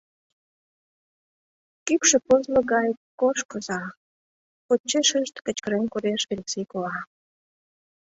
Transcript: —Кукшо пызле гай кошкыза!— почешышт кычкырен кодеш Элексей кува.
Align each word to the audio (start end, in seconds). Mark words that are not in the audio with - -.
—Кукшо 1.85 2.17
пызле 2.27 2.61
гай 2.73 2.89
кошкыза!— 3.19 3.81
почешышт 4.65 5.35
кычкырен 5.45 5.85
кодеш 5.93 6.21
Элексей 6.33 6.65
кува. 6.71 6.95